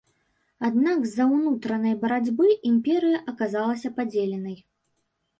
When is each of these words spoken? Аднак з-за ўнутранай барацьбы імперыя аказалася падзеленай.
Аднак 0.67 1.01
з-за 1.09 1.25
ўнутранай 1.33 1.93
барацьбы 2.03 2.47
імперыя 2.69 3.19
аказалася 3.33 3.91
падзеленай. 3.99 4.57